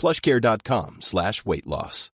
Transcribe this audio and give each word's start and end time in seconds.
plushcare.com 0.00 0.96
slash 1.00 1.32
weight 1.44 1.66
loss. 1.66 2.12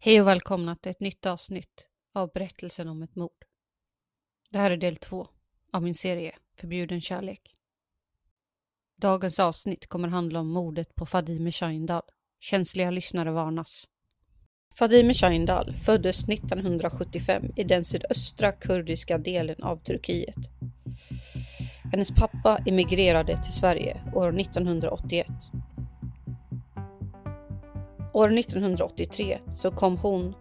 Hej 0.00 0.20
och 0.20 0.28
välkomna 0.28 0.76
till 0.76 0.90
ett 0.90 1.00
nytt 1.00 1.26
avsnitt 1.26 1.88
av 2.14 2.30
berättelsen 2.34 2.88
om 2.88 3.02
ett 3.02 3.14
mord. 3.14 3.44
Det 4.50 4.58
här 4.58 4.70
är 4.70 4.76
del 4.76 4.96
två 4.96 5.28
av 5.72 5.82
min 5.82 5.94
serie 5.94 6.38
Förbjuden 6.60 7.00
kärlek. 7.00 7.56
Dagens 8.96 9.38
avsnitt 9.38 9.86
kommer 9.86 10.08
handla 10.08 10.40
om 10.40 10.48
mordet 10.48 10.94
på 10.94 11.06
Fadime 11.06 11.52
Shindal. 11.52 12.02
Känsliga 12.40 12.90
lyssnare 12.90 13.30
varnas. 13.30 13.88
Fadime 14.78 15.14
Shahindal 15.14 15.74
föddes 15.76 16.28
1975 16.28 17.52
i 17.56 17.64
den 17.64 17.84
sydöstra 17.84 18.52
kurdiska 18.52 19.18
delen 19.18 19.62
av 19.62 19.76
Turkiet. 19.76 20.36
Hennes 21.92 22.10
pappa 22.10 22.58
emigrerade 22.66 23.42
till 23.42 23.52
Sverige 23.52 24.00
år 24.14 24.40
1981. 24.40 25.26
År 28.12 28.38
1983 28.38 29.38
så 29.56 29.70
kom 29.70 29.96
hon 29.96 30.34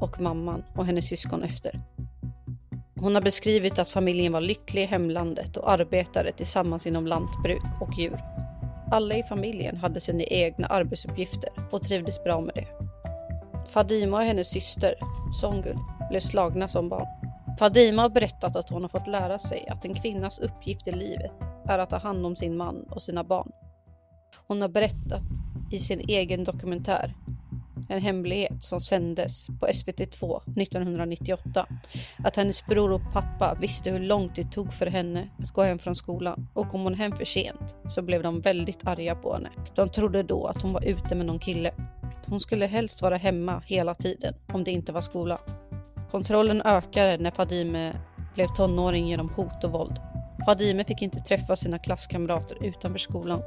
och 0.00 0.20
mamman 0.20 0.64
och 0.74 0.86
hennes 0.86 1.08
syskon 1.08 1.42
efter. 1.42 1.80
Hon 2.94 3.14
har 3.14 3.22
beskrivit 3.22 3.78
att 3.78 3.90
familjen 3.90 4.32
var 4.32 4.40
lycklig 4.40 4.82
i 4.82 4.86
hemlandet 4.86 5.56
och 5.56 5.70
arbetade 5.70 6.32
tillsammans 6.32 6.86
inom 6.86 7.06
lantbruk 7.06 7.62
och 7.80 7.98
djur. 7.98 8.18
Alla 8.92 9.14
i 9.16 9.22
familjen 9.22 9.76
hade 9.76 10.00
sina 10.00 10.22
egna 10.22 10.66
arbetsuppgifter 10.66 11.50
och 11.70 11.82
trivdes 11.82 12.24
bra 12.24 12.40
med 12.40 12.54
det. 12.54 12.85
Fadima 13.68 14.16
och 14.16 14.22
hennes 14.22 14.48
syster, 14.48 14.94
Songul, 15.40 15.78
blev 16.10 16.20
slagna 16.20 16.68
som 16.68 16.88
barn. 16.88 17.06
Fadima 17.58 18.02
har 18.02 18.08
berättat 18.08 18.56
att 18.56 18.70
hon 18.70 18.82
har 18.82 18.88
fått 18.88 19.06
lära 19.06 19.38
sig 19.38 19.68
att 19.68 19.84
en 19.84 19.94
kvinnas 19.94 20.38
uppgift 20.38 20.88
i 20.88 20.92
livet 20.92 21.32
är 21.68 21.78
att 21.78 21.90
ta 21.90 21.98
hand 21.98 22.26
om 22.26 22.36
sin 22.36 22.56
man 22.56 22.82
och 22.90 23.02
sina 23.02 23.24
barn. 23.24 23.52
Hon 24.46 24.62
har 24.62 24.68
berättat 24.68 25.22
i 25.72 25.78
sin 25.78 26.00
egen 26.00 26.44
dokumentär 26.44 27.14
En 27.88 28.02
hemlighet 28.02 28.64
som 28.64 28.80
sändes 28.80 29.46
på 29.46 29.66
SVT2 29.66 30.40
1998 30.62 31.66
att 32.24 32.36
hennes 32.36 32.66
bror 32.66 32.92
och 32.92 33.12
pappa 33.12 33.56
visste 33.60 33.90
hur 33.90 34.00
långt 34.00 34.34
det 34.36 34.44
tog 34.44 34.72
för 34.72 34.86
henne 34.86 35.28
att 35.42 35.52
gå 35.52 35.62
hem 35.62 35.78
från 35.78 35.96
skolan 35.96 36.48
och 36.54 36.68
kom 36.68 36.80
hon 36.80 36.94
hem 36.94 37.16
för 37.16 37.24
sent 37.24 37.76
så 37.88 38.02
blev 38.02 38.22
de 38.22 38.40
väldigt 38.40 38.86
arga 38.86 39.14
på 39.14 39.34
henne. 39.34 39.50
De 39.74 39.88
trodde 39.88 40.22
då 40.22 40.46
att 40.46 40.62
hon 40.62 40.72
var 40.72 40.84
ute 40.84 41.14
med 41.14 41.26
någon 41.26 41.38
kille. 41.38 41.70
Hon 42.28 42.40
skulle 42.40 42.66
helst 42.66 43.02
vara 43.02 43.16
hemma 43.16 43.62
hela 43.66 43.94
tiden 43.94 44.34
om 44.52 44.64
det 44.64 44.70
inte 44.70 44.92
var 44.92 45.00
skola. 45.00 45.38
Kontrollen 46.10 46.62
ökade 46.62 47.18
när 47.18 47.30
Fadime 47.30 48.00
blev 48.34 48.46
tonåring 48.46 49.08
genom 49.08 49.28
hot 49.28 49.64
och 49.64 49.72
våld. 49.72 50.00
Fadime 50.46 50.84
fick 50.84 51.02
inte 51.02 51.18
träffa 51.18 51.56
sina 51.56 51.78
klasskamrater 51.78 52.64
utanför 52.64 52.98
skolan. 52.98 53.42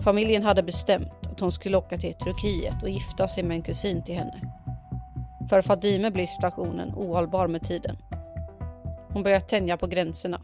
Familjen 0.00 0.42
hade 0.42 0.62
bestämt 0.62 1.26
att 1.32 1.40
hon 1.40 1.52
skulle 1.52 1.76
åka 1.76 1.98
till 1.98 2.14
Turkiet 2.14 2.82
och 2.82 2.88
gifta 2.88 3.28
sig 3.28 3.42
med 3.42 3.54
en 3.54 3.62
kusin 3.62 4.04
till 4.04 4.14
henne. 4.14 4.52
För 5.48 5.62
Fadime 5.62 6.10
blev 6.10 6.26
situationen 6.26 6.92
ohållbar 6.96 7.48
med 7.48 7.62
tiden. 7.62 7.96
Hon 9.08 9.22
började 9.22 9.44
tänja 9.44 9.76
på 9.76 9.86
gränserna. 9.86 10.40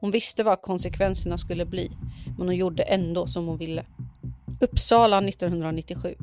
Hon 0.00 0.10
visste 0.10 0.42
vad 0.42 0.62
konsekvenserna 0.62 1.38
skulle 1.38 1.66
bli, 1.66 1.90
men 2.38 2.46
hon 2.46 2.56
gjorde 2.56 2.82
ändå 2.82 3.26
som 3.26 3.46
hon 3.46 3.58
ville. 3.58 3.84
Uppsala 4.60 5.18
1997 5.18 6.16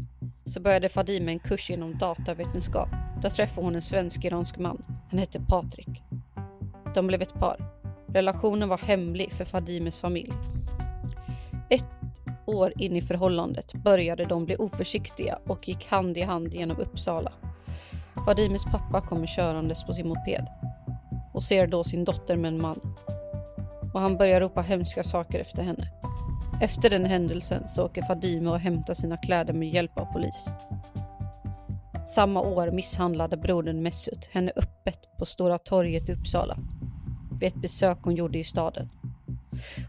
så 0.53 0.59
började 0.59 0.89
Fadime 0.89 1.31
en 1.31 1.39
kurs 1.39 1.69
inom 1.69 1.97
datavetenskap. 1.97 2.89
Där 3.21 3.29
träffade 3.29 3.67
hon 3.67 3.75
en 3.75 3.81
svensk-iransk 3.81 4.57
man. 4.57 4.83
Han 5.09 5.19
hette 5.19 5.39
Patrik. 5.39 6.03
De 6.95 7.07
blev 7.07 7.21
ett 7.21 7.33
par. 7.33 7.57
Relationen 8.07 8.69
var 8.69 8.77
hemlig 8.77 9.33
för 9.33 9.45
Fadimes 9.45 9.97
familj. 9.97 10.33
Ett 11.69 12.21
år 12.45 12.73
in 12.75 12.95
i 12.95 13.01
förhållandet 13.01 13.73
började 13.73 14.25
de 14.25 14.45
bli 14.45 14.55
oförsiktiga 14.55 15.39
och 15.47 15.67
gick 15.67 15.87
hand 15.87 16.17
i 16.17 16.21
hand 16.21 16.53
genom 16.53 16.77
Uppsala. 16.77 17.31
Fadimes 18.25 18.65
pappa 18.65 19.01
kommer 19.01 19.27
körandes 19.27 19.83
på 19.83 19.93
sin 19.93 20.07
moped 20.07 20.47
och 21.33 21.43
ser 21.43 21.67
då 21.67 21.83
sin 21.83 22.05
dotter 22.05 22.37
med 22.37 22.53
en 22.53 22.61
man. 22.61 22.95
Och 23.93 24.01
han 24.01 24.17
börjar 24.17 24.41
ropa 24.41 24.61
hemska 24.61 25.03
saker 25.03 25.39
efter 25.39 25.63
henne. 25.63 26.02
Efter 26.61 26.89
den 26.89 27.05
händelsen 27.05 27.67
så 27.67 27.85
åker 27.85 28.01
Fadime 28.01 28.49
och 28.49 28.59
hämtar 28.59 28.93
sina 28.93 29.17
kläder 29.17 29.53
med 29.53 29.69
hjälp 29.69 29.99
av 29.99 30.05
polis. 30.05 30.45
Samma 32.15 32.41
år 32.41 32.71
misshandlade 32.71 33.37
brodern 33.37 33.83
Mesut 33.83 34.25
henne 34.31 34.51
öppet 34.55 34.99
på 35.19 35.25
Stora 35.25 35.57
torget 35.57 36.09
i 36.09 36.13
Uppsala 36.13 36.57
vid 37.39 37.47
ett 37.47 37.61
besök 37.61 37.97
hon 38.03 38.15
gjorde 38.15 38.39
i 38.39 38.43
staden. 38.43 38.89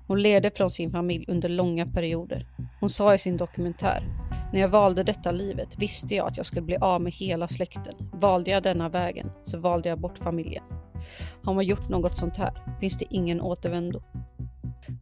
Hon 0.07 0.23
levde 0.23 0.51
från 0.51 0.71
sin 0.71 0.91
familj 0.91 1.25
under 1.29 1.49
långa 1.49 1.87
perioder. 1.87 2.47
Hon 2.81 2.91
sa 2.91 3.15
i 3.15 3.19
sin 3.19 3.37
dokumentär 3.37 4.05
när 4.55 4.61
jag 4.61 4.69
valde 4.69 5.03
detta 5.03 5.31
livet 5.31 5.79
visste 5.79 6.15
jag 6.15 6.27
att 6.27 6.37
jag 6.37 6.47
skulle 6.47 6.63
bli 6.63 6.77
av 6.77 7.01
med 7.01 7.13
hela 7.13 7.49
släkten. 7.49 7.95
Valde 8.13 8.51
jag 8.51 8.63
denna 8.63 8.89
vägen 8.89 9.31
så 9.43 9.59
valde 9.59 9.89
jag 9.89 10.01
bort 10.01 10.19
familjen. 10.19 10.65
Har 11.43 11.55
man 11.55 11.65
gjort 11.65 11.89
något 11.89 12.17
sånt 12.17 12.37
här 12.37 12.79
finns 12.81 12.99
det 12.99 13.15
ingen 13.15 13.41
återvändo. 13.41 14.03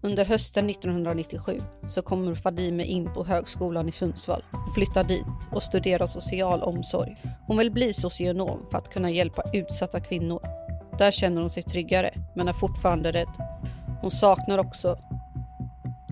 Under 0.02 0.24
hösten 0.24 0.70
1997 0.70 1.60
så 1.88 2.02
kommer 2.02 2.34
Fadime 2.34 2.84
in 2.84 3.12
på 3.12 3.24
högskolan 3.24 3.88
i 3.88 3.92
Sundsvall 3.92 4.42
flyttar 4.74 5.04
dit 5.04 5.48
och 5.50 5.62
studerar 5.62 6.06
social 6.06 6.62
omsorg. 6.62 7.16
Hon 7.46 7.58
vill 7.58 7.70
bli 7.70 7.92
socionom 7.92 8.66
för 8.70 8.78
att 8.78 8.92
kunna 8.92 9.10
hjälpa 9.10 9.42
utsatta 9.52 10.00
kvinnor. 10.00 10.40
Där 10.98 11.10
känner 11.10 11.40
hon 11.40 11.50
sig 11.50 11.62
tryggare 11.62 12.10
men 12.34 12.48
är 12.48 12.52
fortfarande 12.52 13.12
rädd. 13.12 13.28
Hon 14.00 14.10
saknar 14.10 14.58
också 14.58 14.98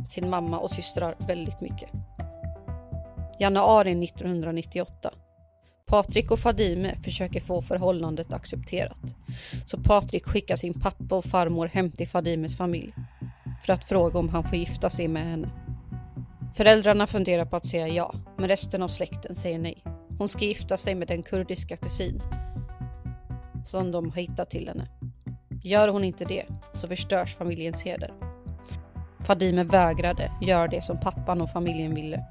sin 0.08 0.30
mamma 0.30 0.58
och 0.58 0.70
systrar 0.70 1.14
väldigt 1.18 1.60
mycket. 1.60 1.90
Januari 3.38 4.04
1998. 4.04 5.10
Patrik 5.86 6.30
och 6.30 6.38
Fadime 6.38 6.98
försöker 7.04 7.40
få 7.40 7.62
förhållandet 7.62 8.32
accepterat. 8.32 9.14
Så 9.66 9.78
Patrik 9.78 10.26
skickar 10.26 10.56
sin 10.56 10.80
pappa 10.80 11.14
och 11.14 11.24
farmor 11.24 11.66
hem 11.66 11.90
till 11.90 12.08
Fadimes 12.08 12.56
familj 12.56 12.94
för 13.60 13.72
att 13.72 13.84
fråga 13.84 14.18
om 14.18 14.28
han 14.28 14.44
får 14.44 14.58
gifta 14.58 14.90
sig 14.90 15.08
med 15.08 15.24
henne. 15.24 15.48
Föräldrarna 16.54 17.06
funderar 17.06 17.44
på 17.44 17.56
att 17.56 17.66
säga 17.66 17.88
ja, 17.88 18.14
men 18.36 18.48
resten 18.48 18.82
av 18.82 18.88
släkten 18.88 19.36
säger 19.36 19.58
nej. 19.58 19.84
Hon 20.18 20.28
ska 20.28 20.44
gifta 20.44 20.76
sig 20.76 20.94
med 20.94 21.08
den 21.08 21.22
kurdiska 21.22 21.76
kusin 21.76 22.22
som 23.66 23.92
de 23.92 24.10
har 24.10 24.16
hittat 24.16 24.50
till 24.50 24.68
henne. 24.68 24.88
Gör 25.62 25.88
hon 25.88 26.04
inte 26.04 26.24
det 26.24 26.44
så 26.74 26.88
förstörs 26.88 27.36
familjens 27.36 27.82
heder. 27.82 28.12
Fadime 29.26 29.64
vägrade 29.64 30.32
göra 30.40 30.68
det 30.68 30.82
som 30.82 31.00
pappan 31.00 31.40
och 31.40 31.50
familjen 31.50 31.94
ville. 31.94 32.24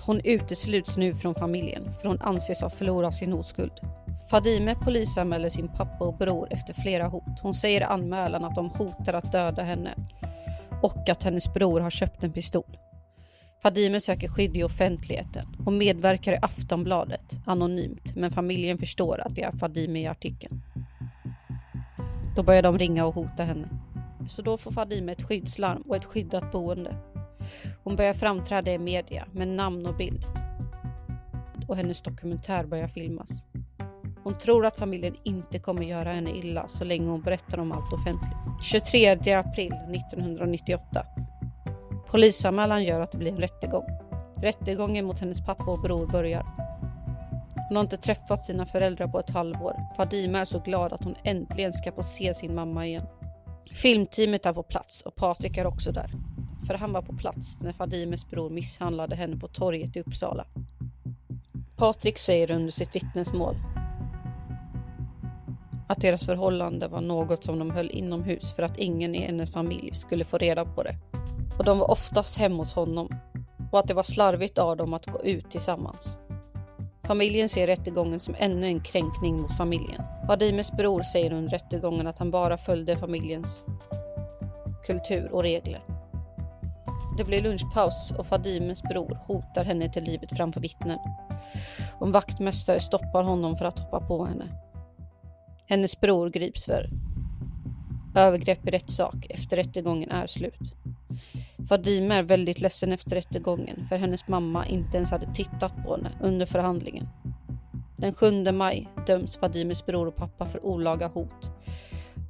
Hon 0.00 0.20
utesluts 0.24 0.96
nu 0.96 1.14
från 1.14 1.34
familjen 1.34 1.94
för 2.00 2.08
hon 2.08 2.20
anses 2.20 2.60
ha 2.60 2.70
förlorat 2.70 3.14
sin 3.14 3.32
oskuld. 3.32 3.72
Fadime 4.30 4.74
polisanmäler 4.74 5.50
sin 5.50 5.68
pappa 5.68 6.04
och 6.04 6.16
bror 6.16 6.48
efter 6.50 6.74
flera 6.74 7.08
hot. 7.08 7.40
Hon 7.42 7.54
säger 7.54 7.80
i 7.80 7.84
anmälan 7.84 8.44
att 8.44 8.54
de 8.54 8.70
hotar 8.70 9.12
att 9.12 9.32
döda 9.32 9.62
henne 9.62 9.94
och 10.86 11.08
att 11.08 11.22
hennes 11.22 11.54
bror 11.54 11.80
har 11.80 11.90
köpt 11.90 12.24
en 12.24 12.32
pistol. 12.32 12.78
Fadime 13.62 14.00
söker 14.00 14.28
skydd 14.28 14.56
i 14.56 14.62
offentligheten 14.62 15.46
och 15.66 15.72
medverkar 15.72 16.32
i 16.32 16.38
Aftonbladet 16.42 17.32
anonymt 17.46 18.16
men 18.16 18.30
familjen 18.30 18.78
förstår 18.78 19.20
att 19.20 19.34
det 19.34 19.42
är 19.42 19.52
Fadime 19.52 20.00
i 20.00 20.06
artikeln. 20.06 20.62
Då 22.36 22.42
börjar 22.42 22.62
de 22.62 22.78
ringa 22.78 23.06
och 23.06 23.14
hota 23.14 23.44
henne. 23.44 23.68
Så 24.28 24.42
då 24.42 24.58
får 24.58 24.70
Fadime 24.70 25.12
ett 25.12 25.22
skyddslarm 25.22 25.82
och 25.82 25.96
ett 25.96 26.04
skyddat 26.04 26.52
boende. 26.52 26.96
Hon 27.84 27.96
börjar 27.96 28.14
framträda 28.14 28.72
i 28.72 28.78
media 28.78 29.26
med 29.32 29.48
namn 29.48 29.86
och 29.86 29.96
bild. 29.96 30.24
Och 31.68 31.76
hennes 31.76 32.02
dokumentär 32.02 32.64
börjar 32.64 32.88
filmas. 32.88 33.30
Hon 34.26 34.38
tror 34.38 34.66
att 34.66 34.76
familjen 34.76 35.16
inte 35.22 35.58
kommer 35.58 35.82
göra 35.82 36.12
henne 36.12 36.30
illa 36.30 36.68
så 36.68 36.84
länge 36.84 37.10
hon 37.10 37.22
berättar 37.22 37.58
om 37.58 37.72
allt 37.72 37.92
offentligt. 37.92 38.32
23 38.62 39.32
april 39.32 39.72
1998. 39.72 41.06
Polisanmälan 42.10 42.84
gör 42.84 43.00
att 43.00 43.12
det 43.12 43.18
blir 43.18 43.32
en 43.32 43.38
rättegång. 43.38 43.84
Rättegången 44.36 45.04
mot 45.04 45.20
hennes 45.20 45.46
pappa 45.46 45.70
och 45.70 45.80
bror 45.80 46.06
börjar. 46.06 46.42
Hon 47.68 47.76
har 47.76 47.84
inte 47.84 47.96
träffat 47.96 48.44
sina 48.44 48.66
föräldrar 48.66 49.08
på 49.08 49.18
ett 49.18 49.30
halvår. 49.30 49.74
Fadima 49.96 50.38
är 50.38 50.44
så 50.44 50.58
glad 50.58 50.92
att 50.92 51.04
hon 51.04 51.16
äntligen 51.24 51.72
ska 51.72 51.92
få 51.92 52.02
se 52.02 52.34
sin 52.34 52.54
mamma 52.54 52.86
igen. 52.86 53.06
Filmteamet 53.72 54.46
är 54.46 54.52
på 54.52 54.62
plats 54.62 55.02
och 55.02 55.14
Patrik 55.14 55.56
är 55.56 55.66
också 55.66 55.92
där. 55.92 56.10
För 56.66 56.74
han 56.74 56.92
var 56.92 57.02
på 57.02 57.16
plats 57.16 57.58
när 57.60 57.72
Fadimes 57.72 58.30
bror 58.30 58.50
misshandlade 58.50 59.16
henne 59.16 59.36
på 59.36 59.48
torget 59.48 59.96
i 59.96 60.00
Uppsala. 60.00 60.46
Patrik 61.76 62.18
säger 62.18 62.50
under 62.50 62.70
sitt 62.70 62.96
vittnesmål 62.96 63.56
att 65.86 66.00
deras 66.00 66.26
förhållande 66.26 66.88
var 66.88 67.00
något 67.00 67.44
som 67.44 67.58
de 67.58 67.70
höll 67.70 67.90
inomhus 67.90 68.52
för 68.52 68.62
att 68.62 68.76
ingen 68.76 69.14
i 69.14 69.18
hennes 69.18 69.52
familj 69.52 69.94
skulle 69.94 70.24
få 70.24 70.38
reda 70.38 70.64
på 70.64 70.82
det. 70.82 70.96
Och 71.58 71.64
de 71.64 71.78
var 71.78 71.90
oftast 71.90 72.38
hemma 72.38 72.56
hos 72.56 72.72
honom 72.72 73.08
och 73.72 73.78
att 73.78 73.88
det 73.88 73.94
var 73.94 74.02
slarvigt 74.02 74.58
av 74.58 74.76
dem 74.76 74.94
att 74.94 75.06
gå 75.06 75.22
ut 75.22 75.50
tillsammans. 75.50 76.18
Familjen 77.06 77.48
ser 77.48 77.66
rättegången 77.66 78.20
som 78.20 78.34
ännu 78.38 78.66
en 78.66 78.80
kränkning 78.80 79.40
mot 79.40 79.56
familjen. 79.56 80.02
Vadimes 80.28 80.72
bror 80.72 81.02
säger 81.02 81.32
under 81.32 81.50
rättegången 81.50 82.06
att 82.06 82.18
han 82.18 82.30
bara 82.30 82.56
följde 82.56 82.96
familjens 82.96 83.64
kultur 84.86 85.32
och 85.32 85.42
regler. 85.42 85.80
Det 87.18 87.24
blir 87.24 87.42
lunchpaus 87.42 88.12
och 88.18 88.26
Fadimes 88.26 88.82
bror 88.82 89.18
hotar 89.26 89.64
henne 89.64 89.92
till 89.92 90.04
livet 90.04 90.36
framför 90.36 90.60
vittnen. 90.60 90.98
Och 91.98 92.06
en 92.06 92.12
vaktmästare 92.12 92.80
stoppar 92.80 93.22
honom 93.22 93.56
för 93.56 93.64
att 93.64 93.78
hoppa 93.78 94.00
på 94.00 94.24
henne. 94.24 94.44
Hennes 95.68 96.00
bror 96.00 96.30
grips 96.30 96.64
för 96.64 96.90
övergrepp 98.14 98.68
i 98.68 98.70
rättssak 98.70 99.26
efter 99.30 99.56
rättegången 99.56 100.10
är 100.10 100.26
slut. 100.26 100.74
Fadime 101.68 102.14
är 102.14 102.22
väldigt 102.22 102.60
ledsen 102.60 102.92
efter 102.92 103.16
rättegången 103.16 103.86
för 103.88 103.96
hennes 103.96 104.28
mamma 104.28 104.66
inte 104.66 104.96
ens 104.96 105.10
hade 105.10 105.34
tittat 105.34 105.72
på 105.84 105.96
henne 105.96 106.12
under 106.22 106.46
förhandlingen. 106.46 107.08
Den 107.96 108.14
7 108.14 108.52
maj 108.52 108.88
döms 109.06 109.36
Fadimes 109.36 109.86
bror 109.86 110.06
och 110.06 110.16
pappa 110.16 110.46
för 110.46 110.66
olaga 110.66 111.08
hot. 111.08 111.50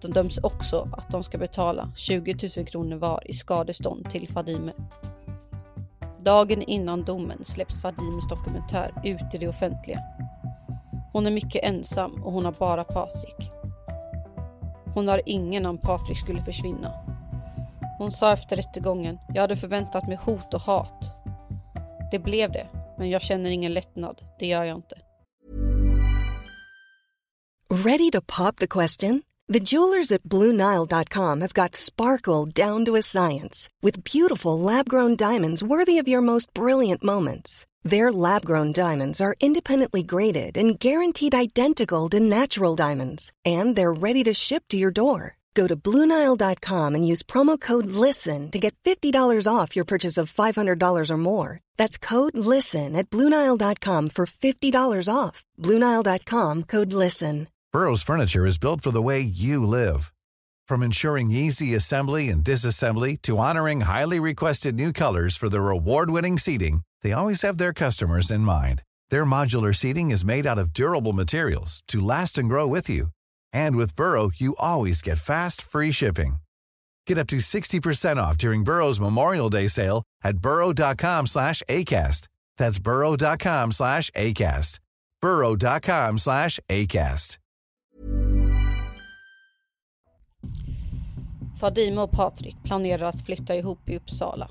De 0.02 0.08
döms 0.08 0.38
också 0.38 0.88
att 0.92 1.10
de 1.10 1.22
ska 1.22 1.38
betala 1.38 1.92
20 1.96 2.50
000 2.56 2.66
kronor 2.66 2.96
var 2.96 3.30
i 3.30 3.34
skadestånd 3.34 4.10
till 4.10 4.28
Fadime. 4.28 4.72
Dagen 6.20 6.62
innan 6.62 7.04
domen 7.04 7.44
släpps 7.44 7.80
Fadimes 7.80 8.28
dokumentär 8.28 8.92
ut 9.04 9.34
i 9.34 9.38
det 9.38 9.48
offentliga. 9.48 10.00
Hon 11.16 11.26
är 11.26 11.30
mycket 11.30 11.64
ensam 11.64 12.24
och 12.24 12.32
hon 12.32 12.44
har 12.44 12.52
bara 12.52 12.84
Patrik. 12.84 13.50
Hon 14.94 15.08
har 15.08 15.20
ingen 15.26 15.66
om 15.66 15.78
Patrik 15.78 16.18
skulle 16.18 16.44
försvinna. 16.44 16.92
Hon 17.98 18.12
sa 18.12 18.32
efter 18.32 18.56
rättegången, 18.56 19.18
jag 19.34 19.42
hade 19.42 19.56
förväntat 19.56 20.08
mig 20.08 20.16
hot 20.16 20.54
och 20.54 20.60
hat. 20.60 21.10
Det 22.10 22.18
blev 22.18 22.52
det, 22.52 22.66
men 22.98 23.10
jag 23.10 23.22
känner 23.22 23.50
ingen 23.50 23.74
lättnad. 23.74 24.22
Det 24.38 24.46
gör 24.46 24.64
jag 24.64 24.76
inte. 24.76 24.96
Ready 27.70 28.10
to 28.10 28.20
pop 28.26 28.56
the 28.56 28.66
question? 28.66 29.22
The 29.52 29.76
jewelers 29.76 30.12
at 30.12 30.22
BlueNile.com 30.22 31.40
have 31.40 31.62
got 31.62 31.74
sparkle 31.74 32.66
down 32.66 32.84
to 32.84 32.96
a 32.96 33.02
science 33.02 33.70
with 33.82 34.18
beautiful 34.18 34.60
lab-grown 34.60 35.16
diamonds 35.16 35.62
worthy 35.62 36.02
of 36.02 36.08
your 36.08 36.20
most 36.20 36.54
brilliant 36.54 37.02
moments. 37.02 37.66
Their 37.86 38.10
lab 38.10 38.44
grown 38.44 38.72
diamonds 38.72 39.20
are 39.20 39.36
independently 39.40 40.02
graded 40.02 40.56
and 40.56 40.76
guaranteed 40.76 41.36
identical 41.36 42.08
to 42.08 42.18
natural 42.18 42.74
diamonds, 42.74 43.30
and 43.44 43.76
they're 43.76 43.92
ready 43.92 44.24
to 44.24 44.34
ship 44.34 44.64
to 44.70 44.76
your 44.76 44.90
door. 44.90 45.36
Go 45.54 45.68
to 45.68 45.76
Bluenile.com 45.76 46.94
and 46.96 47.06
use 47.06 47.22
promo 47.22 47.56
code 47.60 47.86
LISTEN 47.86 48.50
to 48.50 48.58
get 48.58 48.74
$50 48.84 49.46
off 49.46 49.76
your 49.76 49.84
purchase 49.84 50.18
of 50.18 50.32
$500 50.32 51.10
or 51.10 51.16
more. 51.16 51.60
That's 51.76 51.96
code 51.96 52.36
LISTEN 52.36 52.96
at 52.96 53.08
Bluenile.com 53.08 54.10
for 54.10 54.26
$50 54.26 55.08
off. 55.08 55.44
Bluenile.com 55.56 56.64
code 56.64 56.92
LISTEN. 56.92 57.46
Burrow's 57.72 58.02
Furniture 58.02 58.44
is 58.44 58.58
built 58.58 58.80
for 58.80 58.90
the 58.90 59.02
way 59.02 59.20
you 59.20 59.64
live. 59.64 60.12
From 60.66 60.82
ensuring 60.82 61.30
easy 61.30 61.76
assembly 61.76 62.30
and 62.30 62.42
disassembly 62.42 63.16
to 63.22 63.38
honoring 63.38 63.82
highly 63.82 64.18
requested 64.18 64.74
new 64.74 64.92
colors 64.92 65.36
for 65.36 65.48
their 65.48 65.70
award 65.70 66.10
winning 66.10 66.38
seating, 66.38 66.82
they 67.06 67.12
always 67.12 67.42
have 67.42 67.56
their 67.56 67.72
customers 67.72 68.32
in 68.32 68.40
mind. 68.40 68.82
Their 69.10 69.24
modular 69.24 69.72
seating 69.72 70.10
is 70.10 70.24
made 70.24 70.44
out 70.44 70.58
of 70.58 70.72
durable 70.72 71.12
materials 71.12 71.84
to 71.86 72.00
last 72.00 72.36
and 72.36 72.48
grow 72.48 72.66
with 72.66 72.90
you. 72.90 73.08
And 73.52 73.76
with 73.76 73.94
Burrow, 73.94 74.30
you 74.34 74.56
always 74.58 75.02
get 75.02 75.18
fast, 75.18 75.62
free 75.62 75.92
shipping. 75.92 76.38
Get 77.06 77.18
up 77.18 77.28
to 77.28 77.36
60% 77.36 78.16
off 78.16 78.36
during 78.36 78.64
Burrow's 78.64 78.98
Memorial 78.98 79.48
Day 79.48 79.68
sale 79.68 80.02
at 80.24 80.38
burrow.com 80.38 81.28
slash 81.28 81.62
ACAST. 81.68 82.26
That's 82.58 82.80
burrow.com 82.80 83.70
slash 83.70 84.10
ACAST. 84.10 84.80
burrow.com 85.22 86.18
slash 86.18 86.58
ACAST. 86.68 87.38
Fadime 91.60 92.00
och 92.00 92.12
Patrik 92.12 92.56
planerar 92.64 93.08
att 93.08 93.26
flytta 93.26 93.54
ihop 93.54 93.88
i 93.88 93.96
Uppsala. 93.96 94.50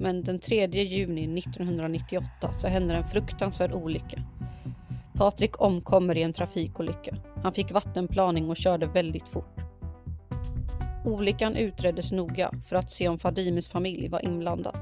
Men 0.00 0.22
den 0.22 0.38
3 0.38 0.66
juni 0.66 1.38
1998 1.38 2.52
så 2.52 2.68
händer 2.68 2.94
en 2.94 3.08
fruktansvärd 3.08 3.72
olycka. 3.72 4.22
Patrik 5.14 5.60
omkommer 5.60 6.16
i 6.16 6.22
en 6.22 6.32
trafikolycka. 6.32 7.16
Han 7.42 7.52
fick 7.52 7.72
vattenplaning 7.72 8.50
och 8.50 8.56
körde 8.56 8.86
väldigt 8.86 9.28
fort. 9.28 9.56
Olyckan 11.04 11.56
utreddes 11.56 12.12
noga 12.12 12.50
för 12.66 12.76
att 12.76 12.90
se 12.90 13.08
om 13.08 13.18
Fadimes 13.18 13.68
familj 13.68 14.08
var 14.08 14.24
inblandad. 14.24 14.76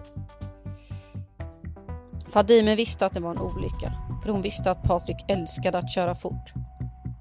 Fadime 2.29 2.75
visste 2.75 3.07
att 3.07 3.15
det 3.15 3.21
var 3.21 3.31
en 3.31 3.39
olycka, 3.39 3.93
för 4.23 4.31
hon 4.31 4.43
visste 4.43 4.71
att 4.71 4.83
Patrik 4.83 5.25
älskade 5.29 5.79
att 5.79 5.91
köra 5.91 6.15
fort. 6.15 6.53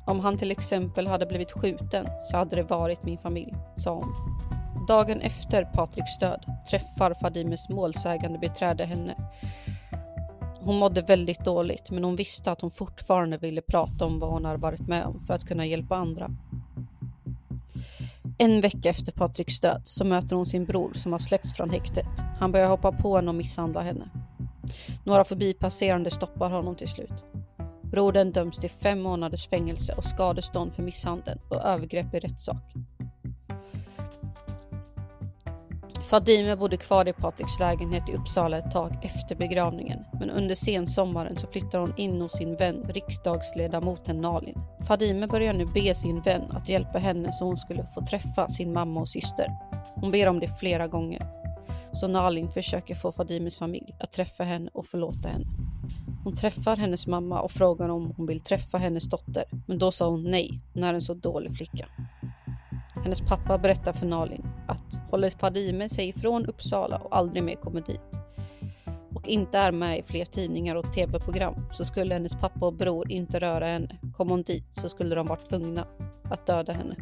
Om 0.05 0.19
han 0.19 0.37
till 0.37 0.51
exempel 0.51 1.07
hade 1.07 1.25
blivit 1.25 1.51
skjuten 1.51 2.07
så 2.31 2.37
hade 2.37 2.55
det 2.55 2.63
varit 2.63 3.03
min 3.03 3.17
familj, 3.17 3.53
sa 3.77 3.93
hon. 3.93 4.13
Dagen 4.87 5.21
efter 5.21 5.65
Patriks 5.65 6.19
död 6.19 6.45
träffar 6.69 7.13
Fadimes 7.13 7.69
målsägande 7.69 8.39
beträde 8.39 8.85
henne. 8.85 9.15
Hon 10.59 10.77
mådde 10.77 11.01
väldigt 11.01 11.45
dåligt 11.45 11.91
men 11.91 12.03
hon 12.03 12.15
visste 12.15 12.51
att 12.51 12.61
hon 12.61 12.71
fortfarande 12.71 13.37
ville 13.37 13.61
prata 13.61 14.05
om 14.05 14.19
vad 14.19 14.29
hon 14.29 14.45
har 14.45 14.57
varit 14.57 14.87
med 14.87 15.05
om 15.05 15.25
för 15.27 15.33
att 15.33 15.47
kunna 15.47 15.65
hjälpa 15.65 15.95
andra. 15.95 16.29
En 18.37 18.61
vecka 18.61 18.89
efter 18.89 19.11
Patriks 19.11 19.59
död 19.59 19.81
så 19.83 20.05
möter 20.05 20.35
hon 20.35 20.45
sin 20.45 20.65
bror 20.65 20.93
som 20.93 21.11
har 21.11 21.19
släppts 21.19 21.53
från 21.53 21.69
häktet. 21.69 22.07
Han 22.39 22.51
börjar 22.51 22.67
hoppa 22.67 22.91
på 22.91 23.15
henne 23.15 23.29
och 23.29 23.35
misshandla 23.35 23.81
henne. 23.81 24.09
Några 25.03 25.23
förbipasserande 25.23 26.11
stoppar 26.11 26.49
honom 26.49 26.75
till 26.75 26.87
slut. 26.87 27.23
Brodern 27.81 28.31
döms 28.31 28.57
till 28.57 28.69
fem 28.69 29.01
månaders 29.01 29.47
fängelse 29.47 29.93
och 29.97 30.03
skadestånd 30.03 30.73
för 30.73 30.83
misshandel 30.83 31.39
och 31.49 31.65
övergrepp 31.65 32.13
i 32.13 32.19
rättssak. 32.19 32.73
Fadime 36.09 36.55
bodde 36.55 36.77
kvar 36.77 37.07
i 37.07 37.13
Patriks 37.13 37.59
lägenhet 37.59 38.09
i 38.09 38.13
Uppsala 38.13 38.57
ett 38.57 38.71
tag 38.71 38.99
efter 39.01 39.35
begravningen, 39.35 39.99
men 40.19 40.29
under 40.29 40.55
sensommaren 40.55 41.37
så 41.37 41.47
flyttar 41.47 41.79
hon 41.79 41.93
in 41.97 42.21
hos 42.21 42.31
sin 42.31 42.55
vän 42.55 42.83
riksdagsledamoten 42.89 44.21
Nalin. 44.21 44.59
Fadime 44.87 45.27
börjar 45.27 45.53
nu 45.53 45.65
be 45.65 45.95
sin 45.95 46.21
vän 46.21 46.51
att 46.51 46.69
hjälpa 46.69 46.99
henne 46.99 47.33
så 47.33 47.45
hon 47.45 47.57
skulle 47.57 47.87
få 47.95 48.05
träffa 48.05 48.49
sin 48.49 48.73
mamma 48.73 49.01
och 49.01 49.09
syster. 49.09 49.47
Hon 49.95 50.11
ber 50.11 50.27
om 50.27 50.39
det 50.39 50.59
flera 50.59 50.87
gånger. 50.87 51.21
Så 51.93 52.07
Nalin 52.07 52.51
försöker 52.51 52.95
få 52.95 53.11
Fadimes 53.11 53.57
familj 53.57 53.95
att 53.99 54.11
träffa 54.11 54.43
henne 54.43 54.69
och 54.73 54.85
förlåta 54.85 55.29
henne. 55.29 55.45
Hon 56.23 56.35
träffar 56.35 56.77
hennes 56.77 57.07
mamma 57.07 57.41
och 57.41 57.51
frågar 57.51 57.89
om 57.89 58.13
hon 58.17 58.27
vill 58.27 58.41
träffa 58.41 58.77
hennes 58.77 59.09
dotter, 59.09 59.43
men 59.65 59.79
då 59.79 59.91
sa 59.91 60.09
hon 60.09 60.31
nej, 60.31 60.59
hon 60.73 60.83
är 60.83 60.93
en 60.93 61.01
så 61.01 61.13
dålig 61.13 61.55
flicka. 61.55 61.85
Hennes 63.03 63.21
pappa 63.21 63.57
berättar 63.57 63.93
för 63.93 64.05
Nalin 64.05 64.45
att 64.67 65.11
håller 65.11 65.29
Fadime 65.29 65.89
sig 65.89 66.09
ifrån 66.09 66.45
Uppsala 66.45 66.97
och 66.97 67.17
aldrig 67.17 67.43
mer 67.43 67.55
kommer 67.55 67.81
dit 67.81 68.17
och 69.17 69.27
inte 69.27 69.57
är 69.57 69.71
med 69.71 69.99
i 69.99 70.03
fler 70.03 70.25
tidningar 70.25 70.75
och 70.75 70.93
tv-program 70.93 71.55
så 71.71 71.85
skulle 71.85 72.13
hennes 72.13 72.35
pappa 72.35 72.65
och 72.65 72.73
bror 72.73 73.11
inte 73.11 73.39
röra 73.39 73.65
henne. 73.65 73.97
Kom 74.17 74.29
hon 74.29 74.41
dit 74.41 74.65
så 74.71 74.89
skulle 74.89 75.15
de 75.15 75.27
vara 75.27 75.39
tvungna 75.39 75.87
att 76.23 76.45
döda 76.45 76.73
henne. 76.73 76.95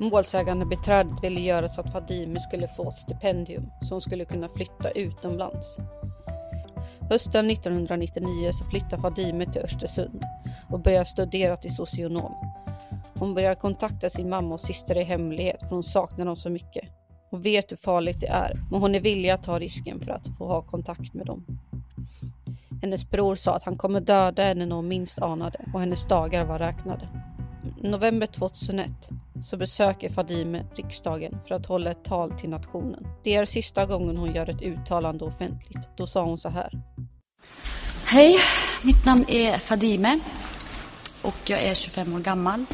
Målsägande 0.00 0.66
beträdet 0.66 1.24
ville 1.24 1.40
göra 1.40 1.68
så 1.68 1.80
att 1.80 1.92
Fadime 1.92 2.40
skulle 2.40 2.68
få 2.68 2.88
ett 2.88 2.96
stipendium 2.96 3.70
så 3.82 3.94
hon 3.94 4.00
skulle 4.00 4.24
kunna 4.24 4.48
flytta 4.48 4.90
utomlands. 4.90 5.76
Hösten 7.10 7.50
1999 7.50 8.50
så 8.52 8.64
flyttar 8.64 8.98
Fadime 8.98 9.52
till 9.52 9.62
Östersund 9.62 10.22
och 10.70 10.80
börjar 10.80 11.04
studera 11.04 11.56
till 11.56 11.74
socionom. 11.74 12.53
Hon 13.18 13.34
börjar 13.34 13.54
kontakta 13.54 14.10
sin 14.10 14.28
mamma 14.28 14.54
och 14.54 14.60
syster 14.60 14.96
i 14.96 15.02
hemlighet 15.02 15.60
för 15.60 15.68
hon 15.68 15.82
saknar 15.82 16.24
dem 16.24 16.36
så 16.36 16.50
mycket. 16.50 16.84
Hon 17.30 17.42
vet 17.42 17.72
hur 17.72 17.76
farligt 17.76 18.20
det 18.20 18.26
är, 18.26 18.52
men 18.70 18.80
hon 18.80 18.94
är 18.94 19.00
villig 19.00 19.30
att 19.30 19.42
ta 19.42 19.58
risken 19.58 20.00
för 20.00 20.10
att 20.10 20.36
få 20.38 20.46
ha 20.46 20.62
kontakt 20.62 21.14
med 21.14 21.26
dem. 21.26 21.46
Hennes 22.82 23.10
bror 23.10 23.34
sa 23.34 23.56
att 23.56 23.62
han 23.62 23.76
kommer 23.76 24.00
döda 24.00 24.42
henne 24.42 24.66
när 24.66 24.76
hon 24.76 24.88
minst 24.88 25.18
anade 25.18 25.64
och 25.74 25.80
hennes 25.80 26.04
dagar 26.04 26.44
var 26.44 26.58
räknade. 26.58 27.08
November 27.82 28.26
2001 28.26 28.92
så 29.44 29.56
besöker 29.56 30.10
Fadime 30.10 30.66
riksdagen 30.74 31.38
för 31.48 31.54
att 31.54 31.66
hålla 31.66 31.90
ett 31.90 32.04
tal 32.04 32.30
till 32.30 32.50
nationen. 32.50 33.06
Det 33.24 33.34
är 33.34 33.46
sista 33.46 33.86
gången 33.86 34.16
hon 34.16 34.34
gör 34.34 34.50
ett 34.50 34.62
uttalande 34.62 35.24
offentligt. 35.24 35.88
Då 35.96 36.06
sa 36.06 36.24
hon 36.24 36.38
så 36.38 36.48
här. 36.48 36.82
Hej, 38.06 38.36
mitt 38.84 39.06
namn 39.06 39.24
är 39.28 39.58
Fadime 39.58 40.20
och 41.22 41.50
jag 41.50 41.62
är 41.62 41.74
25 41.74 42.14
år 42.14 42.20
gammal. 42.20 42.64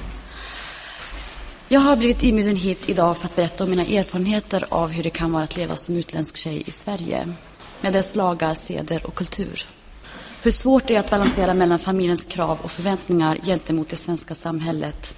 Jag 1.72 1.80
har 1.80 1.96
blivit 1.96 2.22
inbjuden 2.22 2.56
hit 2.56 2.88
idag 2.88 3.16
för 3.16 3.24
att 3.24 3.36
berätta 3.36 3.64
om 3.64 3.70
mina 3.70 3.84
erfarenheter 3.84 4.64
av 4.70 4.88
hur 4.88 5.02
det 5.02 5.10
kan 5.10 5.32
vara 5.32 5.44
att 5.44 5.56
leva 5.56 5.76
som 5.76 5.96
utländsk 5.96 6.36
tjej 6.36 6.62
i 6.66 6.70
Sverige. 6.70 7.34
Med 7.80 7.92
dess 7.92 8.14
lagar, 8.14 8.54
seder 8.54 9.06
och 9.06 9.14
kultur. 9.14 9.66
Hur 10.42 10.50
svårt 10.50 10.86
det 10.86 10.94
är 10.94 11.00
att 11.00 11.10
balansera 11.10 11.54
mellan 11.54 11.78
familjens 11.78 12.24
krav 12.24 12.58
och 12.62 12.70
förväntningar 12.70 13.38
gentemot 13.44 13.88
det 13.88 13.96
svenska 13.96 14.34
samhället 14.34 15.16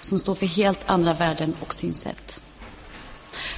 som 0.00 0.18
står 0.18 0.34
för 0.34 0.46
helt 0.46 0.80
andra 0.86 1.12
värden 1.12 1.54
och 1.60 1.74
synsätt. 1.74 2.42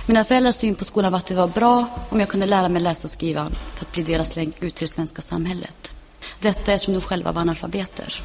Mina 0.06 0.24
föräldrars 0.24 0.54
syn 0.54 0.74
på 0.74 0.84
skolan 0.84 1.12
var 1.12 1.18
att 1.18 1.26
det 1.26 1.34
var 1.34 1.48
bra 1.48 1.86
om 2.10 2.20
jag 2.20 2.28
kunde 2.28 2.46
lära 2.46 2.68
mig 2.68 2.82
läsa 2.82 3.06
och 3.06 3.10
skriva 3.10 3.50
för 3.74 3.84
att 3.84 3.92
bli 3.92 4.02
deras 4.02 4.36
länk 4.36 4.62
ut 4.62 4.74
till 4.74 4.86
det 4.86 4.92
svenska 4.92 5.22
samhället. 5.22 5.94
Detta 6.40 6.72
eftersom 6.72 6.94
de 6.94 7.00
själva 7.00 7.32
var 7.32 7.40
analfabeter. 7.40 8.22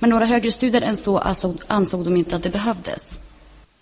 Men 0.00 0.10
några 0.10 0.24
högre 0.24 0.50
studier 0.50 0.82
än 0.82 0.96
så 0.96 1.18
ansåg, 1.18 1.62
ansåg 1.66 2.04
de 2.04 2.16
inte 2.16 2.36
att 2.36 2.42
det 2.42 2.50
behövdes. 2.50 3.18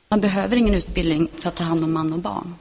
Man 0.09 0.21
behöver 0.21 0.57
ingen 0.57 0.75
utbildning 0.75 1.29
för 1.39 1.49
att 1.49 1.57
ta 1.57 1.65
hand 1.65 1.85
om 1.85 1.93
man 1.93 2.13
och 2.13 2.19
barn. 2.19 2.55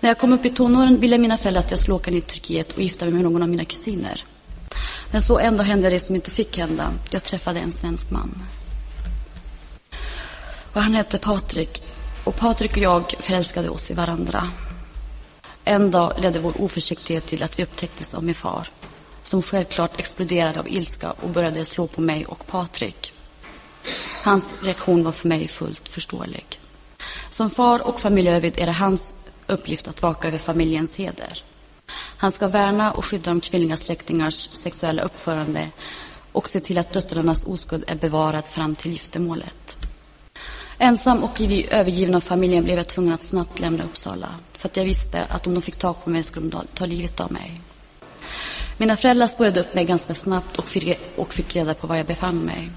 När 0.00 0.10
jag 0.10 0.18
kom 0.18 0.32
upp 0.32 0.44
i 0.44 0.50
tonåren 0.50 1.00
ville 1.00 1.18
mina 1.18 1.36
föräldrar 1.36 1.62
att 1.62 1.70
jag 1.70 1.80
skulle 1.80 1.94
åka 1.94 2.10
ner 2.10 2.20
till 2.20 2.40
Turkiet 2.40 2.72
och 2.72 2.82
gifta 2.82 3.04
mig 3.04 3.14
med 3.14 3.22
någon 3.22 3.42
av 3.42 3.48
mina 3.48 3.64
kusiner. 3.64 4.24
Men 5.12 5.22
så 5.22 5.38
ändå 5.38 5.62
hände 5.62 5.90
det 5.90 6.00
som 6.00 6.14
inte 6.14 6.30
fick 6.30 6.58
hända. 6.58 6.92
Jag 7.10 7.24
träffade 7.24 7.60
en 7.60 7.72
svensk 7.72 8.10
man. 8.10 8.42
Och 10.72 10.82
han 10.82 10.94
hette 10.94 11.18
Patrik. 11.18 11.82
Och 12.24 12.36
Patrik 12.36 12.70
och 12.70 12.82
jag 12.82 13.14
förälskade 13.20 13.68
oss 13.68 13.90
i 13.90 13.94
varandra. 13.94 14.50
En 15.64 15.90
dag 15.90 16.12
ledde 16.18 16.40
vår 16.40 16.60
oförsiktighet 16.60 17.26
till 17.26 17.42
att 17.42 17.58
vi 17.58 17.62
upptäcktes 17.62 18.14
av 18.14 18.24
min 18.24 18.34
far 18.34 18.68
som 19.26 19.42
självklart 19.42 20.00
exploderade 20.00 20.60
av 20.60 20.68
ilska 20.68 21.10
och 21.10 21.28
började 21.28 21.64
slå 21.64 21.86
på 21.86 22.00
mig 22.00 22.26
och 22.26 22.46
Patrik. 22.46 23.12
Hans 24.22 24.54
reaktion 24.62 25.04
var 25.04 25.12
för 25.12 25.28
mig 25.28 25.48
fullt 25.48 25.88
förståelig. 25.88 26.60
Som 27.30 27.50
far 27.50 27.82
och 27.82 28.00
familjeövid 28.00 28.58
är 28.58 28.66
det 28.66 28.72
hans 28.72 29.12
uppgift 29.46 29.88
att 29.88 30.02
vaka 30.02 30.28
över 30.28 30.38
familjens 30.38 30.96
heder. 30.96 31.44
Han 32.18 32.32
ska 32.32 32.48
värna 32.48 32.92
och 32.92 33.04
skydda 33.04 33.30
de 33.30 33.40
kvinnliga 33.40 33.76
släktingars 33.76 34.48
sexuella 34.52 35.02
uppförande 35.02 35.70
och 36.32 36.48
se 36.48 36.60
till 36.60 36.78
att 36.78 36.92
döttrarnas 36.92 37.46
oskuld 37.46 37.84
är 37.86 37.96
bevarad 37.96 38.46
fram 38.46 38.76
till 38.76 38.90
giftermålet. 38.90 39.76
Ensam 40.78 41.22
och 41.22 41.40
övergiven 41.70 42.14
av 42.14 42.20
familjen 42.20 42.64
blev 42.64 42.76
jag 42.76 42.88
tvungen 42.88 43.12
att 43.12 43.22
snabbt 43.22 43.60
lämna 43.60 43.84
Uppsala 43.84 44.34
för 44.52 44.68
att 44.68 44.76
jag 44.76 44.84
visste 44.84 45.24
att 45.24 45.46
om 45.46 45.54
de 45.54 45.62
fick 45.62 45.76
tag 45.76 46.04
på 46.04 46.10
mig 46.10 46.22
skulle 46.22 46.48
de 46.48 46.66
ta 46.74 46.86
livet 46.86 47.20
av 47.20 47.32
mig. 47.32 47.60
Mina 48.78 48.96
föräldrar 48.96 49.26
spårade 49.26 49.60
upp 49.60 49.74
mig 49.74 49.84
ganska 49.84 50.14
snabbt 50.14 50.58
och 50.58 50.68
fick, 50.68 50.98
och 51.16 51.34
fick 51.34 51.56
reda 51.56 51.74
på 51.74 51.86
var 51.86 51.96
jag 51.96 52.06
befann 52.06 52.38
mig. 52.38 52.70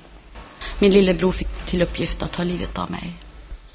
Min 0.79 0.91
lillebror 0.91 1.31
fick 1.31 1.65
till 1.65 1.81
uppgift 1.81 2.23
att 2.23 2.31
ta 2.31 2.43
livet 2.43 2.79
av 2.79 2.91
mig. 2.91 3.13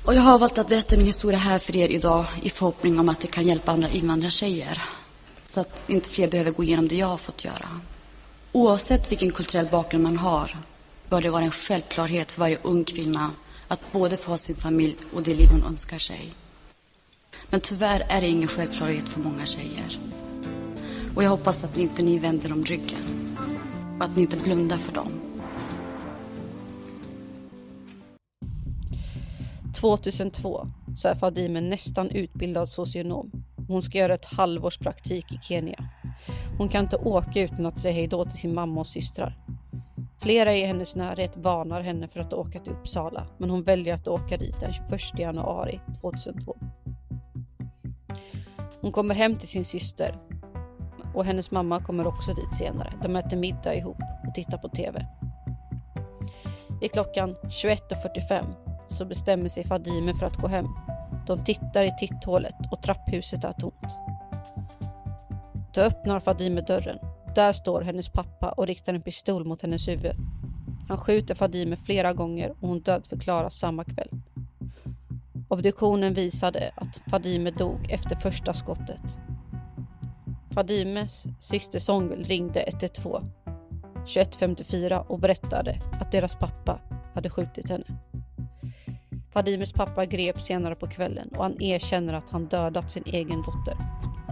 Och 0.04 0.14
jag 0.14 0.22
har 0.22 0.38
valt 0.38 0.58
att 0.58 0.68
berätta 0.68 0.96
min 0.96 1.06
historia 1.06 1.38
här 1.38 1.58
för 1.58 1.76
er 1.76 1.88
idag 1.88 2.26
i 2.42 2.50
förhoppning 2.50 2.98
om 2.98 3.08
att 3.08 3.20
det 3.20 3.26
kan 3.26 3.46
hjälpa 3.46 3.72
andra 3.72 3.88
invandrartjejer. 3.88 4.82
Så 5.44 5.60
att 5.60 5.82
inte 5.86 6.08
fler 6.08 6.28
behöver 6.28 6.50
gå 6.50 6.64
igenom 6.64 6.88
det 6.88 6.96
jag 6.96 7.06
har 7.06 7.16
fått 7.16 7.44
göra. 7.44 7.80
Oavsett 8.52 9.12
vilken 9.12 9.30
kulturell 9.30 9.66
bakgrund 9.66 10.04
man 10.04 10.18
har 10.18 10.56
bör 11.08 11.20
det 11.20 11.30
vara 11.30 11.44
en 11.44 11.50
självklarhet 11.50 12.32
för 12.32 12.40
varje 12.40 12.58
ung 12.62 12.84
kvinna 12.84 13.30
att 13.68 13.92
både 13.92 14.16
få 14.16 14.30
ha 14.30 14.38
sin 14.38 14.56
familj 14.56 14.96
och 15.14 15.22
det 15.22 15.34
liv 15.34 15.48
hon 15.50 15.64
önskar 15.64 15.98
sig. 15.98 16.32
Men 17.50 17.60
tyvärr 17.60 18.06
är 18.08 18.20
det 18.20 18.28
ingen 18.28 18.48
självklarhet 18.48 19.08
för 19.08 19.20
många 19.20 19.46
tjejer. 19.46 19.98
Och 21.16 21.22
jag 21.22 21.30
hoppas 21.30 21.64
att 21.64 21.78
inte 21.78 22.02
ni 22.02 22.18
vänder 22.18 22.48
dem 22.48 22.64
ryggen. 22.64 23.36
Och 23.98 24.04
att 24.04 24.16
ni 24.16 24.22
inte 24.22 24.36
blundar 24.36 24.76
för 24.76 24.92
dem. 24.92 25.12
2002 29.74 30.66
så 30.96 31.08
är 31.08 31.14
Fadime 31.14 31.60
nästan 31.60 32.10
utbildad 32.10 32.68
socionom. 32.68 33.30
Hon 33.68 33.82
ska 33.82 33.98
göra 33.98 34.14
ett 34.14 34.24
halvårs 34.24 34.78
praktik 34.78 35.32
i 35.32 35.38
Kenya. 35.42 35.88
Hon 36.58 36.68
kan 36.68 36.84
inte 36.84 36.96
åka 36.96 37.40
utan 37.40 37.66
att 37.66 37.78
säga 37.78 37.94
hej 37.94 38.06
då 38.06 38.24
till 38.24 38.38
sin 38.38 38.54
mamma 38.54 38.80
och 38.80 38.86
systrar. 38.86 39.38
Flera 40.20 40.54
i 40.54 40.64
hennes 40.64 40.96
närhet 40.96 41.36
varnar 41.36 41.80
henne 41.80 42.08
för 42.08 42.20
att 42.20 42.32
åka 42.32 42.60
till 42.60 42.72
Uppsala, 42.72 43.26
men 43.38 43.50
hon 43.50 43.62
väljer 43.62 43.94
att 43.94 44.08
åka 44.08 44.36
dit 44.36 44.60
den 44.60 44.72
21 44.72 45.18
januari 45.18 45.80
2002. 46.00 46.56
Hon 48.80 48.92
kommer 48.92 49.14
hem 49.14 49.38
till 49.38 49.48
sin 49.48 49.64
syster 49.64 50.18
och 51.14 51.24
hennes 51.24 51.50
mamma 51.50 51.80
kommer 51.80 52.06
också 52.06 52.34
dit 52.34 52.56
senare. 52.58 52.92
De 53.02 53.16
äter 53.16 53.36
middag 53.36 53.74
ihop 53.74 53.98
och 54.28 54.34
tittar 54.34 54.58
på 54.58 54.68
TV. 54.68 55.06
I 56.82 56.88
klockan 56.88 57.36
21.45 57.42 58.44
så 58.86 59.04
bestämmer 59.04 59.48
sig 59.48 59.64
Fadime 59.64 60.14
för 60.14 60.26
att 60.26 60.36
gå 60.36 60.46
hem. 60.46 60.66
De 61.26 61.44
tittar 61.44 61.84
i 61.84 61.90
titthålet 61.98 62.54
och 62.70 62.82
trapphuset 62.82 63.44
är 63.44 63.52
tomt. 63.52 63.86
Då 65.74 65.80
öppnar 65.80 66.20
Fadime 66.20 66.60
dörren. 66.60 66.98
Där 67.34 67.52
står 67.52 67.82
hennes 67.82 68.08
pappa 68.08 68.48
och 68.48 68.66
riktar 68.66 68.94
en 68.94 69.02
pistol 69.02 69.44
mot 69.44 69.62
hennes 69.62 69.88
huvud. 69.88 70.16
Han 70.88 70.98
skjuter 70.98 71.34
Fadime 71.34 71.76
flera 71.76 72.12
gånger 72.12 72.50
och 72.50 72.68
hon 72.68 72.80
dödförklaras 72.80 73.58
samma 73.58 73.84
kväll. 73.84 74.08
Obduktionen 75.48 76.14
visade 76.14 76.70
att 76.76 77.10
Fadime 77.10 77.50
dog 77.50 77.90
efter 77.90 78.16
första 78.16 78.54
skottet. 78.54 79.18
Fadimes 80.54 81.24
syster 81.40 81.78
Songul 81.78 82.24
ringde 82.24 82.60
112 82.60 83.24
21.54 84.06 85.06
och 85.06 85.18
berättade 85.18 85.80
att 86.00 86.12
deras 86.12 86.34
pappa 86.34 86.80
hade 87.14 87.30
skjutit 87.30 87.68
henne. 87.68 87.84
Fadimes 89.32 89.72
pappa 89.72 90.04
greps 90.04 90.44
senare 90.44 90.74
på 90.74 90.86
kvällen 90.86 91.28
och 91.28 91.42
han 91.42 91.62
erkänner 91.62 92.14
att 92.14 92.30
han 92.30 92.46
dödat 92.46 92.90
sin 92.90 93.02
egen 93.06 93.42
dotter. 93.42 93.76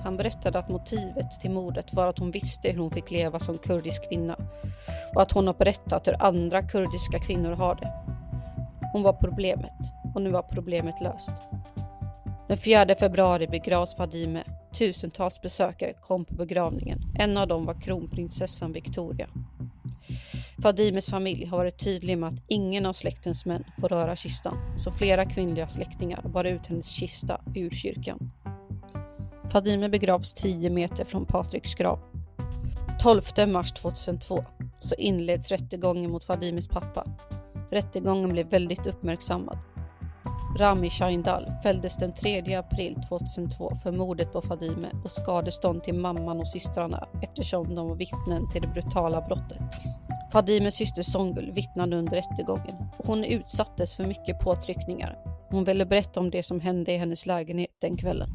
Han 0.05 0.17
berättade 0.17 0.59
att 0.59 0.69
motivet 0.69 1.41
till 1.41 1.50
mordet 1.50 1.95
var 1.95 2.07
att 2.07 2.19
hon 2.19 2.31
visste 2.31 2.71
hur 2.71 2.79
hon 2.79 2.91
fick 2.91 3.11
leva 3.11 3.38
som 3.38 3.59
kurdisk 3.59 4.09
kvinna 4.09 4.37
och 5.14 5.23
att 5.23 5.33
hon 5.33 5.47
har 5.47 5.55
berättat 5.55 6.09
hur 6.09 6.23
andra 6.23 6.62
kurdiska 6.62 7.19
kvinnor 7.19 7.52
har 7.52 7.75
det. 7.75 7.93
Hon 8.93 9.02
var 9.02 9.12
problemet 9.12 9.81
och 10.14 10.23
nu 10.23 10.31
var 10.31 10.43
problemet 10.43 11.00
löst. 11.00 11.33
Den 12.49 12.59
4 12.59 12.95
februari 13.00 13.47
begravs 13.47 13.97
Fadime 13.97 14.45
Tusentals 14.73 15.43
besökare 15.43 15.93
kom 16.02 16.25
på 16.25 16.35
begravningen. 16.35 17.00
En 17.19 17.37
av 17.37 17.49
dem 17.49 17.67
var 17.67 17.81
kronprinsessan 17.81 18.73
Victoria. 18.73 19.29
Fadimes 20.62 21.07
familj 21.07 21.47
har 21.47 21.59
varit 21.59 21.85
tydlig 21.85 22.19
med 22.19 22.29
att 22.29 22.45
ingen 22.49 22.87
av 22.87 22.93
släktens 22.93 23.45
män 23.45 23.64
får 23.81 23.88
röra 23.88 24.17
kistan, 24.17 24.79
så 24.79 24.91
flera 24.91 25.25
kvinnliga 25.25 25.69
släktingar 25.69 26.23
bar 26.29 26.45
ut 26.45 26.67
hennes 26.67 26.88
kista 26.88 27.41
ur 27.55 27.71
kyrkan. 27.71 28.31
Fadime 29.52 29.88
begravs 29.88 30.35
10 30.35 30.71
meter 30.71 31.05
från 31.05 31.26
Patriks 31.26 31.75
grav. 31.75 31.99
12 33.00 33.23
mars 33.49 33.73
2002 33.73 34.45
så 34.81 34.95
inleds 34.95 35.50
rättegången 35.50 36.11
mot 36.11 36.25
Fadimes 36.25 36.69
pappa. 36.69 37.07
Rättegången 37.71 38.29
blev 38.29 38.47
väldigt 38.47 38.87
uppmärksammad. 38.87 39.59
Rami 40.56 40.90
Shaindal 40.90 41.52
fälldes 41.62 41.97
den 41.97 42.12
3 42.12 42.54
april 42.54 42.97
2002 43.09 43.73
för 43.82 43.92
mordet 43.92 44.32
på 44.32 44.40
Fadime 44.40 44.90
och 45.04 45.11
skadestånd 45.11 45.85
till 45.85 45.94
mamman 45.94 46.40
och 46.40 46.49
systrarna 46.49 47.09
eftersom 47.23 47.75
de 47.75 47.88
var 47.88 47.94
vittnen 47.94 48.50
till 48.50 48.62
det 48.62 48.68
brutala 48.68 49.21
brottet. 49.21 49.59
Fadimes 50.32 50.75
syster 50.75 51.02
Songul 51.02 51.52
vittnade 51.52 51.97
under 51.97 52.16
rättegången 52.16 52.76
och 52.99 53.06
hon 53.06 53.25
utsattes 53.25 53.97
för 53.97 54.04
mycket 54.04 54.40
påtryckningar. 54.40 55.18
Hon 55.50 55.64
ville 55.64 55.87
berätta 55.87 56.21
om 56.21 56.30
det 56.30 56.42
som 56.42 56.61
hände 56.61 56.92
i 56.92 56.97
hennes 56.97 57.26
lägenhet 57.26 57.71
den 57.80 57.97
kvällen. 57.97 58.28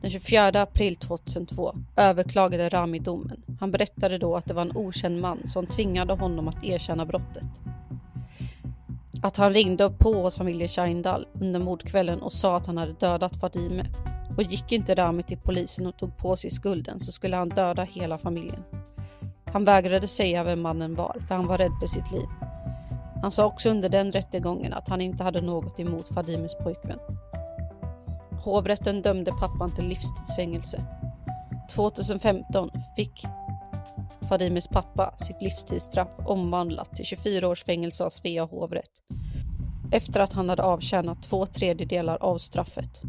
Den 0.00 0.10
24 0.10 0.62
april 0.62 0.96
2002 0.96 1.74
överklagade 1.96 2.68
Rami 2.68 2.98
domen. 2.98 3.42
Han 3.60 3.70
berättade 3.70 4.18
då 4.18 4.36
att 4.36 4.46
det 4.46 4.54
var 4.54 4.62
en 4.62 4.76
okänd 4.76 5.20
man 5.20 5.48
som 5.48 5.66
tvingade 5.66 6.12
honom 6.12 6.48
att 6.48 6.64
erkänna 6.64 7.06
brottet. 7.06 7.46
Att 9.22 9.36
han 9.36 9.52
ringde 9.52 9.90
på 9.90 10.14
hos 10.14 10.36
familjen 10.36 10.68
Scheindal 10.68 11.26
under 11.40 11.60
mordkvällen 11.60 12.22
och 12.22 12.32
sa 12.32 12.56
att 12.56 12.66
han 12.66 12.78
hade 12.78 12.92
dödat 12.92 13.36
Fadime. 13.36 13.86
Och 14.36 14.42
gick 14.42 14.72
inte 14.72 14.94
Rami 14.94 15.22
till 15.22 15.38
polisen 15.38 15.86
och 15.86 15.96
tog 15.96 16.16
på 16.16 16.36
sig 16.36 16.50
skulden 16.50 17.00
så 17.00 17.12
skulle 17.12 17.36
han 17.36 17.48
döda 17.48 17.82
hela 17.82 18.18
familjen. 18.18 18.64
Han 19.52 19.64
vägrade 19.64 20.06
säga 20.06 20.44
vem 20.44 20.60
mannen 20.60 20.94
var 20.94 21.16
för 21.28 21.34
han 21.34 21.46
var 21.46 21.58
rädd 21.58 21.72
för 21.80 21.86
sitt 21.86 22.12
liv. 22.12 22.26
Han 23.22 23.32
sa 23.32 23.44
också 23.44 23.68
under 23.68 23.88
den 23.88 24.12
rättegången 24.12 24.72
att 24.72 24.88
han 24.88 25.00
inte 25.00 25.22
hade 25.22 25.40
något 25.40 25.80
emot 25.80 26.08
Fadimes 26.08 26.54
pojkvän. 26.54 26.98
Hovrätten 28.44 29.02
dömde 29.02 29.32
pappan 29.32 29.74
till 29.74 29.84
livstidsfängelse. 29.84 30.84
2015 31.74 32.70
fick 32.96 33.26
Fadimes 34.32 34.68
pappa 34.68 35.14
sitt 35.18 35.42
livstidsstraff 35.42 36.08
omvandlat 36.26 36.96
till 36.96 37.04
24 37.04 37.48
års 37.48 37.64
fängelse 37.64 38.04
av 38.04 38.10
Svea 38.10 38.44
hovrätt 38.44 38.90
efter 39.92 40.20
att 40.20 40.32
han 40.32 40.48
hade 40.48 40.62
avtjänat 40.62 41.22
två 41.22 41.46
tredjedelar 41.46 42.18
av 42.20 42.38
straffet. 42.38 43.02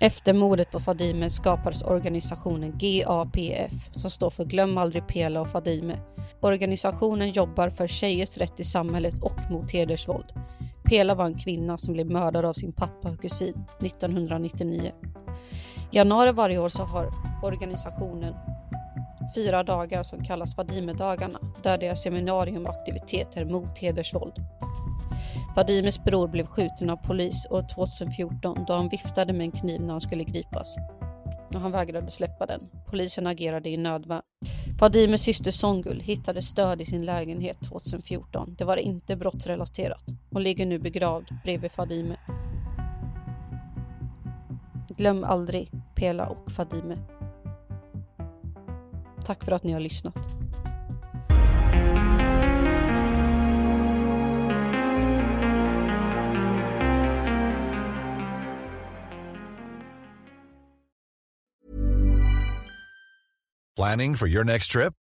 Efter 0.00 0.34
mordet 0.34 0.70
på 0.70 0.80
Fadime 0.80 1.30
skapades 1.30 1.82
organisationen 1.82 2.78
GAPF 2.78 3.90
som 3.94 4.10
står 4.10 4.30
för 4.30 4.44
Glöm 4.44 4.78
aldrig 4.78 5.06
Pela 5.06 5.40
och 5.40 5.48
Fadime. 5.48 5.98
Organisationen 6.40 7.30
jobbar 7.30 7.70
för 7.70 7.86
tjejers 7.86 8.36
rätt 8.36 8.60
i 8.60 8.64
samhället 8.64 9.14
och 9.22 9.50
mot 9.50 9.70
hedersvåld. 9.70 10.32
Pela 10.84 11.14
var 11.14 11.26
en 11.26 11.38
kvinna 11.38 11.78
som 11.78 11.94
blev 11.94 12.10
mördad 12.10 12.44
av 12.44 12.52
sin 12.52 12.72
pappa 12.72 13.10
och 13.10 13.20
kusin 13.20 13.64
1999. 13.80 14.92
I 15.90 15.96
januari 15.96 16.32
varje 16.32 16.58
år 16.58 16.68
så 16.68 16.82
har 16.82 17.10
organisationen 17.42 18.34
fyra 19.34 19.62
dagar 19.62 20.02
som 20.02 20.24
kallas 20.24 20.54
Fadimedagarna 20.54 21.38
där 21.62 21.78
det 21.78 21.86
är 21.86 21.94
seminarium 21.94 22.64
och 22.66 22.70
aktiviteter 22.70 23.44
mot 23.44 23.78
hedersvåld. 23.78 24.34
Fadimes 25.54 26.04
bror 26.04 26.28
blev 26.28 26.46
skjuten 26.46 26.90
av 26.90 26.96
polis 26.96 27.46
år 27.50 27.66
2014 27.74 28.64
då 28.66 28.72
han 28.72 28.88
viftade 28.88 29.32
med 29.32 29.44
en 29.44 29.52
kniv 29.52 29.80
när 29.80 29.92
han 29.92 30.00
skulle 30.00 30.24
gripas. 30.24 30.76
Och 31.54 31.60
han 31.60 31.72
vägrade 31.72 32.10
släppa 32.10 32.46
den. 32.46 32.60
Polisen 32.86 33.26
agerade 33.26 33.68
i 33.68 33.76
nödvärn. 33.76 34.22
Fadimes 34.80 35.22
syster 35.22 35.50
Songul 35.50 36.00
hittade 36.00 36.42
stöd 36.42 36.80
i 36.80 36.84
sin 36.84 37.04
lägenhet 37.04 37.58
2014. 37.68 38.54
Det 38.58 38.64
var 38.64 38.76
inte 38.76 39.16
brottsrelaterat. 39.16 40.04
Hon 40.30 40.42
ligger 40.42 40.66
nu 40.66 40.78
begravd 40.78 41.28
bredvid 41.44 41.72
Fadime. 41.72 42.16
Glöm 44.96 45.24
aldrig 45.24 45.70
Pela 45.94 46.26
och 46.26 46.52
Fadime. 46.52 46.98
Tack 49.24 49.44
för 49.44 49.52
att 49.52 49.62
ni 49.62 49.72
har 49.72 49.80
lyssnat. 49.80 50.14
Planning 63.76 64.16
for 64.16 64.28
your 64.28 64.44
next 64.44 64.72
trip? 64.72 65.05